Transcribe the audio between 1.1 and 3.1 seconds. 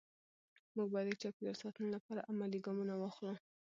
چاپېریال ساتنې لپاره عملي ګامونه